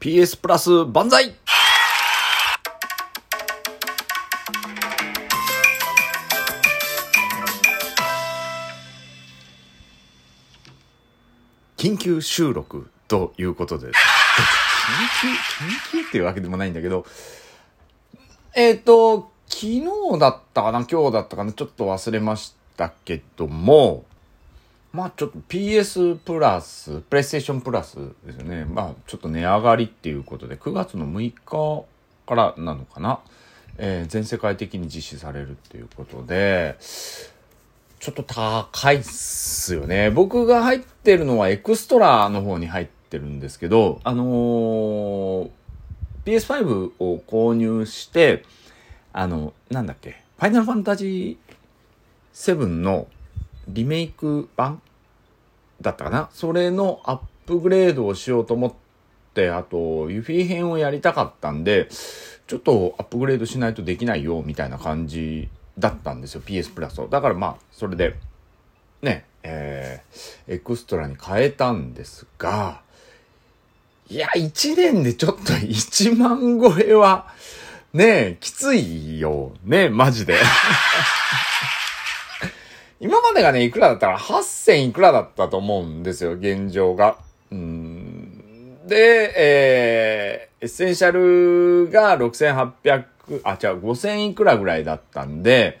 [0.00, 1.34] PS プラス万歳。
[11.76, 13.88] 緊急収録ということで。
[13.88, 13.92] 緊
[15.20, 17.04] 急、緊急っていうわけでもないんだけど、
[18.54, 24.06] えっ、ー、と、昨日だったかな今日だったかなちょっと忘れましたけども、
[24.92, 28.64] まあちょっと PS プラス、プレイステーションプラスですよね。
[28.64, 31.84] まあちょっと値上がりっていうことで、9月の6日
[32.26, 33.20] からなのかな。
[33.82, 40.10] えー、全世界的に実施されるっていうことで、ちょっと高いっすよね。
[40.10, 45.50] 僕が入ってるのはエクストラの方に入ってるんですけど、あのー、
[46.24, 48.44] PS5 を購入して、
[49.12, 53.06] あの、なんだっけ、ファイナルファンタジー7の
[53.68, 54.82] リメイク版
[55.80, 56.28] だったかな？
[56.32, 58.72] それのアップグレードをしようと思っ
[59.34, 61.88] て、あと、ユフィ編をやりたかったんで、
[62.46, 67.08] ちょっとアップグレードしないとできないよ、みたいな感じだったんですよ、PS プラスを。
[67.08, 68.16] だからまあ、それで、
[69.02, 72.82] ね、えー、エクストラに変えたんですが、
[74.08, 77.28] いや、1年でちょっと1万超えは、
[77.92, 79.52] ねえ、きついよ。
[79.64, 80.36] ねマジで。
[83.02, 87.16] 今までがね、いくらだったか8000いくらだったと思うんですよ、現状が。
[87.50, 93.04] うんで、えー、エッセンシャルが6800、
[93.44, 95.80] あ、違う、5000いくらぐらいだったんで、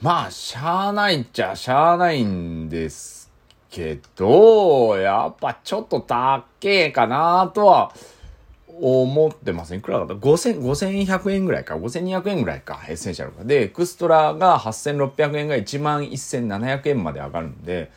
[0.00, 3.28] まあ、しゃあないっちゃしゃあないんです
[3.68, 7.92] けど、やっぱちょっと高えかなとは
[8.80, 9.78] 思ってますね。
[9.78, 11.76] いくらだった ?5000、5100円ぐらいか。
[11.76, 12.80] 5200円ぐらいか。
[12.88, 13.44] エッセンシャルが。
[13.44, 17.90] で、エクストラが8600円が11700円まで上がるんで、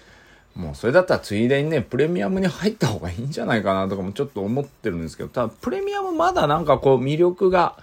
[0.55, 7.77] もうそれだったらついでにね、プレミアムに入った方がいいんじゃないかなとかもちょっと思ってるんですけど、ただプレミアムまだなんかこう魅力が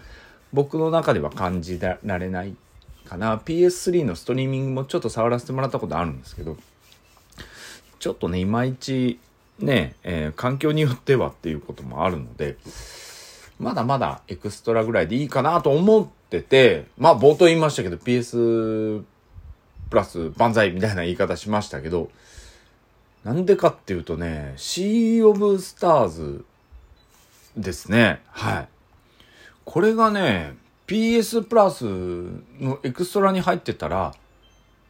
[0.53, 2.57] 僕の中では感じられない
[3.05, 3.37] かな。
[3.37, 6.57] PS3 のストリーミングもちょっと触らせてもらったことあるんですけど、
[7.98, 9.19] ちょっとね、いまいち
[9.62, 12.56] ね、えー、環境によってはっていうこともあるので、
[13.58, 19.05] まだまだエクストラぐらいでいいかなと思ってて、まあ冒頭言いましたけど PS
[19.89, 22.11] プラス万歳みたいな言い方しましたけど、
[23.24, 26.45] なんでかっていうとね、シー・オブ・スターズ
[27.56, 28.20] ですね。
[28.27, 28.68] はい。
[29.64, 30.55] これがね、
[30.89, 34.14] PS プラスのエクストラに入ってたら、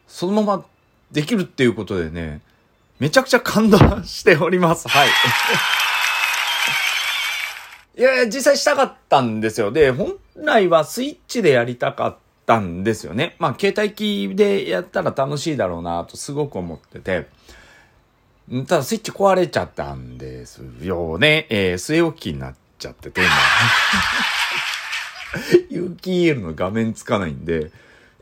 [0.07, 0.65] そのまま
[1.11, 2.41] できるっていうことでね、
[2.99, 4.89] めちゃくちゃ感動しております。
[4.89, 5.09] はい。
[7.99, 9.73] い やいや、実際したかったんですよ。
[9.73, 12.17] で、本来はスイッチでやりたかっ
[12.47, 13.37] たんですよね。
[13.39, 17.27] まあ、携帯機でやったら楽しいだろうなとすごく思ってて。
[18.67, 21.47] ただスイッチ壊れちゃったんですよね。
[21.49, 23.31] えー、据え置きになっちゃってて、今。
[25.71, 27.71] 有機 EL の画面つかないんで。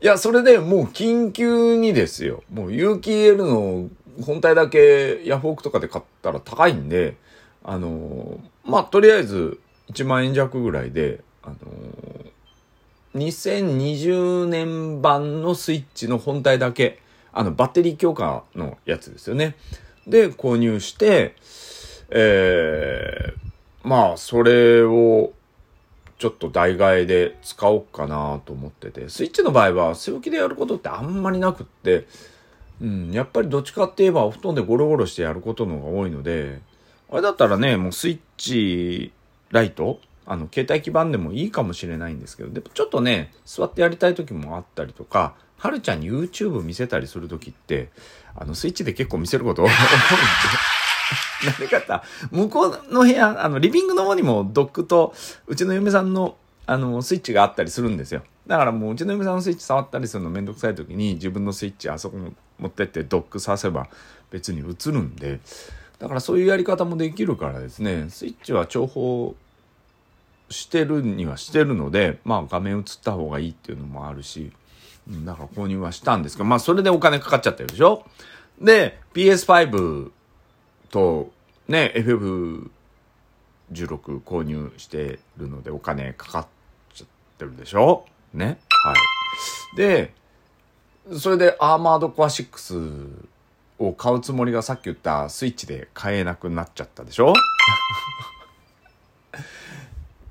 [0.01, 2.43] いや、それでもう緊急にですよ。
[2.51, 3.89] もう有機 EL の
[4.21, 7.15] 本体だけヤフオクとかで買ったら高いんで、
[7.63, 9.59] あのまあ、とりあえず
[9.91, 11.55] 1万円弱ぐらいで、あの
[13.15, 16.99] 2020年版のスイッチの本体だけ、
[17.33, 19.55] あの、バッテリー強化のやつですよね。
[20.07, 21.35] で、購入して、
[22.09, 25.33] えー、まあ、それを、
[26.19, 32.05] ちょっと代替えで使おうかなと思ってて、スイッチの場合は、据え置きでやることってあんまりなくって、
[32.81, 36.59] うん、やっぱりどっちかって言えばお布団でゴロゴロしてやることの方が多いので、
[37.11, 39.13] あれだったらね、もうスイッチ
[39.51, 47.89] ライトあの、携帯基板でもいいかもしれないんですけど、でもちょっとね、座ってやりたい時もあったりとか、はるちゃんに YouTube 見せたりする時って、
[48.35, 49.77] あの、スイッチで結構見せること多いんで。
[51.51, 52.03] なでかった。
[52.31, 55.13] 向こうの部屋、あの、リビングの方にもドックと、
[55.47, 58.23] うちの嫁さんの、あの、スイッチがあったりするんですよ。
[58.51, 62.17] だからもう、うちの嫁さんのスイッチ触ったりするのめんどくさい時に、自分のスイッチあそこ
[62.59, 63.87] 持ってってドックさせば
[64.29, 65.39] 別に映るんで
[65.99, 69.31] だからそういうやり方もできるからですねスイッチは重宝
[70.49, 74.51] してるにはしてるのでまあ画面映った方がいいっていうのもあるし
[75.09, 78.05] だから購入はしたんですけどまあそれでお金かかっちゃってるでしょ？
[78.59, 80.11] で PS5
[80.89, 81.31] と
[81.67, 82.69] ね FF16
[84.19, 86.47] 購入してるのでお金かかっ
[86.93, 88.05] ちゃってるでしょ？
[88.33, 88.59] ね。
[88.85, 88.93] は
[89.73, 89.75] い。
[89.77, 90.13] で
[91.17, 93.09] それでアーマードコア6
[93.79, 97.33] を買うつもりがさっき言ったスイッチで買えなくなっちゃったでしょ？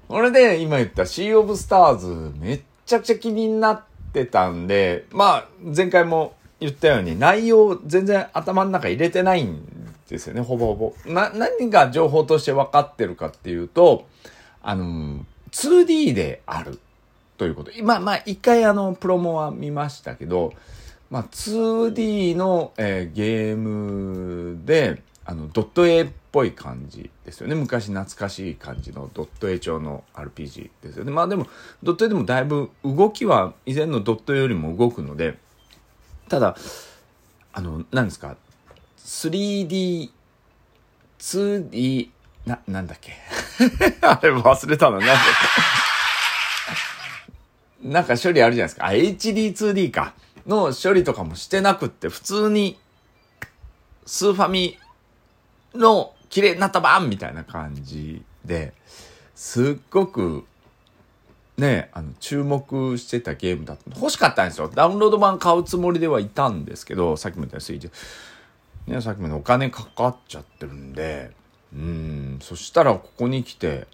[0.08, 3.82] これで今言ったシー・オブ・スターズめっちゃくちゃ気になっ
[4.12, 9.70] てたんで、まあ前回も言ったように内容全然頭の中入れてないんで
[10.10, 11.12] ですよね、ほぼほぼ。
[11.12, 14.08] な、何が情報として分かってるかっていうと、
[14.60, 16.80] あの、2D である。
[17.40, 17.70] ということ。
[17.82, 20.52] まあまあ、一回あの、プロモは見ましたけど、
[21.08, 27.54] まあ、2D の、えー、ゲームで、あの、ドット絵っぽい感じですよね。
[27.54, 31.12] 昔懐かしい感じのドット絵調の RPG ですよね。
[31.12, 31.46] まあでも、
[31.82, 35.38] ドット絵でもだいぶ動きは以前のドット絵よりも動くので、
[36.28, 36.58] ただ、
[37.54, 38.36] あの、何ですか、
[38.98, 40.10] 3D、
[41.18, 42.10] 2D、
[42.44, 43.14] な、なんだっけ
[44.06, 45.79] あれ忘れたの、なんだっけ
[47.82, 48.86] なんか処理あるじゃないですか。
[48.86, 50.14] あ、HD2D か。
[50.46, 52.78] の処理とかもしてなくって、普通に、
[54.06, 54.78] スーファミ
[55.74, 58.72] の綺麗になった版みたいな感じで、
[59.34, 60.44] すっごく、
[61.56, 63.98] ね、あの、注目してたゲームだった。
[63.98, 64.70] 欲しかったんですよ。
[64.74, 67.78] ダウンロード版買うつもりではいたんですけど、さっきも言ったよ
[68.86, 71.30] うに、ね、さっきもお金かかっちゃってるんで、
[71.72, 73.86] うん、そしたらここに来て、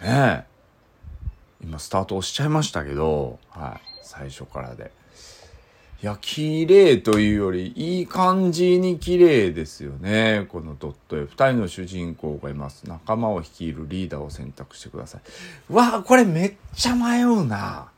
[0.00, 0.55] ねえ
[1.66, 4.92] 今スタート押しちゃいましたけど、はい、最初からで。
[6.00, 10.46] いや、綺麗というより、いい感じに綺麗ですよね。
[10.50, 11.22] このドット絵。
[11.22, 12.86] 二人の主人公がいます。
[12.86, 15.72] 仲間を率いるリーダーを選択してください。
[15.72, 17.88] わあ、これめっちゃ迷うな。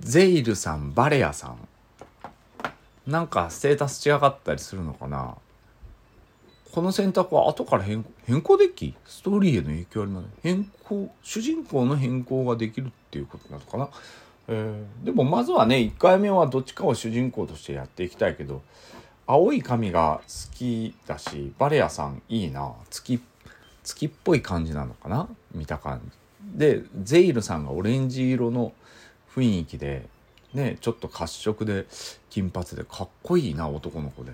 [0.00, 1.56] ゼイルさん、バレアさん。
[3.10, 5.34] なんかステータス違かったりするのかな
[6.76, 8.04] この選択は後から変
[8.42, 13.88] 更できストーリーへの影響あります変更主人公の変更ができるっていうことなのかな？
[14.48, 18.60] えー、でもまずはね1回目はどっちかを主人公としてやっていきたいけど
[19.26, 22.74] 青い髪が好きだしバレアさんいいな。
[22.90, 23.22] 月
[23.82, 25.30] 月っぽい感じなのかな？
[25.54, 26.58] 見た感じ。
[26.58, 28.74] でゼイルさんがオレンジ色の
[29.34, 30.06] 雰囲気で
[30.52, 31.86] ねちょっと褐色で
[32.28, 34.32] 金髪でかっこいいな男の子で。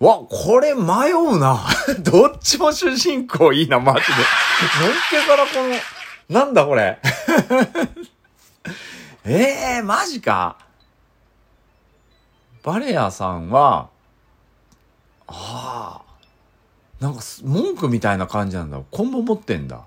[0.00, 1.64] わこれ迷うな
[2.00, 5.50] どっちも主人公いいなマジでのっけからこ
[6.28, 6.98] のなんだこれ
[9.24, 10.56] え えー、マジか
[12.64, 13.90] バレアさんは、
[15.26, 16.02] ああ、
[16.98, 18.80] なんか文句みたいな感じなんだ。
[18.90, 19.82] コンボ持ってんだ。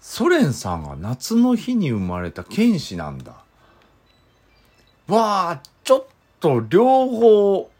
[0.00, 3.32] ソ連さんが夏の日に生まれた剣士なんだ。
[5.08, 6.06] わあ、ちょっ
[6.40, 7.70] と両方、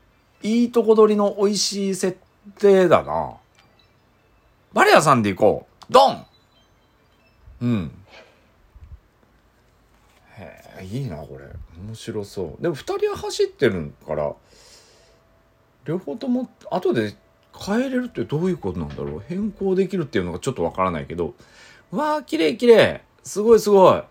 [0.43, 2.19] いいとこ取りの美味しい設
[2.59, 3.35] 定だな。
[4.73, 5.93] バレアさんで行こう。
[5.93, 6.27] ドン。
[7.63, 7.93] うん。
[10.37, 11.47] へえいいなこれ。
[11.83, 12.63] 面白そう。
[12.63, 14.33] でも2人は走ってるから
[15.85, 17.17] 両方とも後で
[17.59, 19.23] 変えれるってどういうことなんだろう。
[19.27, 21.35] 変更できるっていうのがちょっとわからないけど。
[21.91, 23.03] わあ綺麗綺麗。
[23.25, 23.97] すごいすごい。
[23.97, 24.05] へ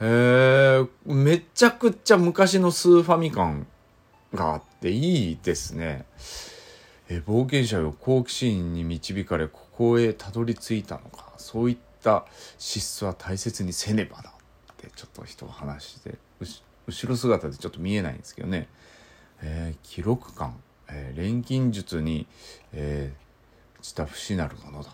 [0.00, 3.66] えめちゃくちゃ昔のスーファミ感
[4.34, 4.75] があって。
[4.86, 6.04] ていいですね。
[7.08, 11.32] え冒険者よ好奇心に導かれここへたどり着いたのか。
[11.38, 12.24] そういった
[12.58, 14.32] 資質は大切にせねばなっ
[14.76, 16.62] てちょっと人を話して後
[17.08, 18.68] ろ姿でちょっと見えないんですけどね、
[19.42, 20.54] えー、記録感、
[20.88, 22.26] えー、錬金術に、
[22.72, 24.90] えー、した不死なるものだ、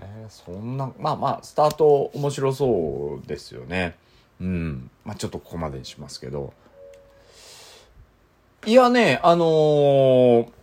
[0.00, 3.96] えー、そんなまあまあスタート面白そうですよね。
[4.40, 4.90] うん。
[5.04, 6.52] まあちょっとここまでにしますけど。
[8.64, 10.62] いやねあのー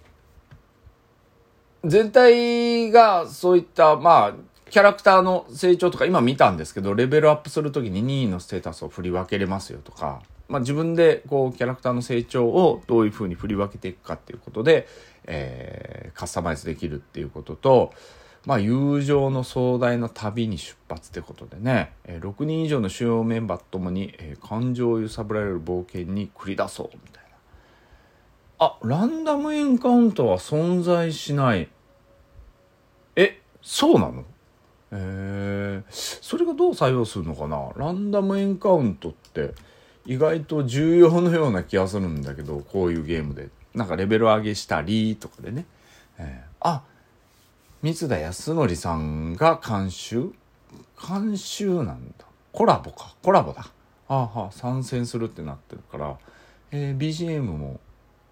[1.86, 4.34] 全体がそういった、まあ、
[4.70, 14.88] キャラクターの成長とか今見たんですけど、レベルアップするときに任意のステータスを振り分けれますよとか、まあ自分でこうキャラクターの成長をどういうふうに振り分けていくかっていうことで、
[15.26, 17.94] えー、カスタマイズできるっていうことと、
[18.46, 27.29] まあ友情の壮大な旅に出発ってことでね、えー、6人以上の主要メンバーともに、えー、感情を揺さぶられる冒険に繰り出そうみたいな。
[28.60, 31.70] あ、ランダムエンカウントは存在しない。
[33.16, 34.26] え、そうなの？
[34.92, 37.72] えー、それがどう作用するのかな？
[37.76, 39.54] ランダムエンカウントって
[40.06, 43.50] 意外と重要のような気がするんだけどこういうゲームで。
[43.76, 45.66] なんかレベル上げしたりとかでね、
[46.18, 46.82] えー、あ
[47.84, 50.34] 三田康則さんが監修？
[51.08, 52.26] 監修なんだ。
[52.52, 53.16] コラボか。
[53.22, 53.68] コラボだ。
[54.08, 56.18] あはあ参戦するってなってるから、
[56.72, 57.80] えー、BGM も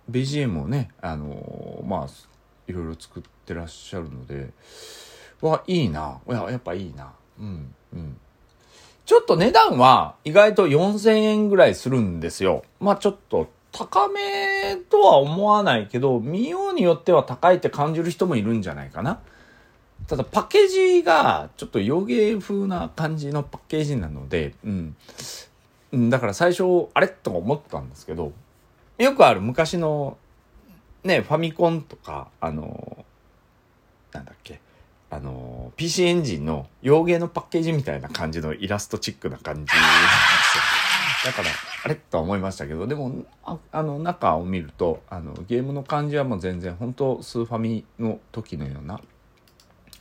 [0.10, 2.08] BGM をねあのー、まあ
[2.68, 4.52] いろいろ作ってらっしゃるので
[5.42, 6.20] わ、いいな。
[6.28, 7.14] いや、やっぱいいな。
[7.40, 8.18] うん、うん。
[9.06, 12.64] ちょっと値段は意外と4000円ぐらいするんですよ。
[12.80, 19.20] まあちょっと高めとは思わないけど、見ようによっては高いって感じる人もいるんじゃないかな。
[20.08, 26.10] ただパッケージがちょっと洋芸風な感じのパッケージなので、うん。
[26.10, 27.08] だから最初、あれ？
[27.08, 28.34] とか思ったんですけど、
[28.98, 30.18] よくある昔の
[31.04, 33.06] ね、ファミコンとか、あの、
[34.12, 34.60] なんだっけ、
[35.10, 40.64] あの、PC エンジンの洋芸のパッケージみたいな感じのイラストチックな感じなんですよ。
[41.32, 41.48] だから、
[41.86, 49.00] あれとは思いましたけど、でも、ああの、中を見ると、あの、ゲームの感じはもう全然、本当スーファミの時のような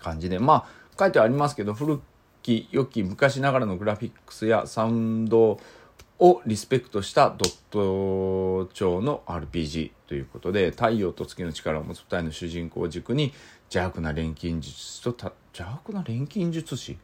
[0.00, 0.64] 感じで、まあ、
[0.98, 2.00] 書いてありますけど、古
[2.42, 5.60] き良き昔ながらのグラフィックスやサウンド
[6.18, 16.98] をリスペクトしたドット調の RPG ということで太陽と月の力を持つ2人の主人公を軸に邪悪な錬金術師とた邪悪な錬金術師？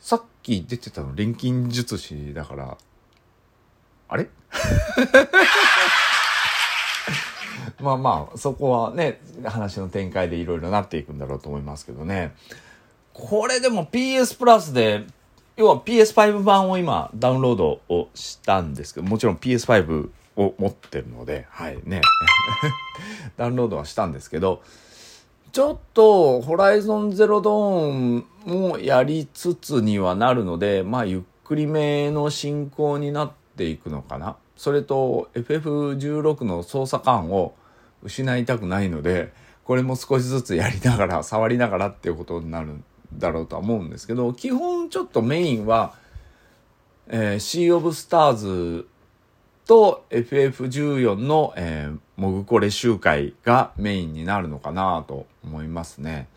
[0.00, 2.78] さっき出てたの錬金術師だから
[4.08, 4.28] あれ？
[7.80, 12.34] まあまあそこはね話の展開でいろいろなっていくんだろうと思いますけどね。
[13.12, 15.04] これでも PS プラスで
[15.56, 22.00] 要は PS5 版を今ダウンロードをしたんですけどもちろん PS5 を持ってるのではいね。
[23.36, 24.62] ダウンロードはしたんですけど
[25.52, 34.36] ちょっとホライゾンゼロドーンもやりつつにはなるのでまあゆっくりめの進行になっていくのかな。
[34.56, 37.54] それと FF16 の操作感を
[38.02, 39.32] 失いたくないので
[39.64, 42.74] これも少しずつやりながら触りながらっていうことになる
[43.12, 45.94] だろうとは思うんですけど基本ちょっとメインは、
[47.08, 48.88] えー、シー・オブ・スターズ
[49.66, 56.28] と FF14 の、えー、モグコレ集会がメインになるのかなと思いますね。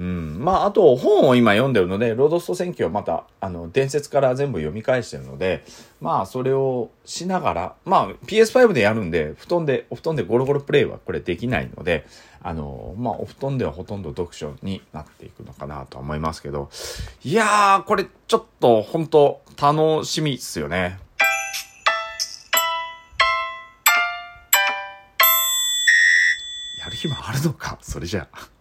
[0.00, 0.38] うん。
[0.42, 5.62] まあ、あと本を今読んでるので、ロードスト選挙をまた、あの、伝説から全部読み返してるので、
[6.00, 12.06] まあ、それをしながら、まあ、PS5 でやるんで、布団で、お布団でゴロゴロプレイはこれできないので、
[12.42, 16.70] あの、まあ、お布団ではほとんど読書になっていくのかなと思いますけど、
[17.22, 20.98] いやー、これちょっと本当楽しみっすよね。
[26.78, 28.59] やる暇あるのかそれじゃあ。